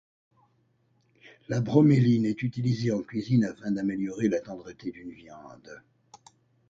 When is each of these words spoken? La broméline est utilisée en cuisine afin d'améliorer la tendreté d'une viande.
La 1.47 1.61
broméline 1.61 2.25
est 2.25 2.41
utilisée 2.41 2.91
en 2.91 3.03
cuisine 3.03 3.45
afin 3.45 3.69
d'améliorer 3.69 4.29
la 4.29 4.39
tendreté 4.39 4.89
d'une 4.89 5.11
viande. 5.11 5.83